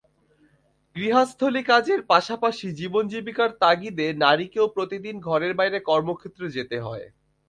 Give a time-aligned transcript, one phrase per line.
[0.95, 7.05] গৃহস্থালিকাজের পাশাপাশি জীবন-জীবিকার তাগিদে নারীকেও প্রতিদিন ঘরের বাইরে কর্মক্ষেত্রে যেতে হয়।